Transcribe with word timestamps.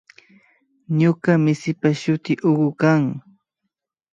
Ñuka 0.99 1.31
misipa 1.43 1.89
shuti 2.01 2.33
Hugo 2.43 2.69
kan 2.81 3.03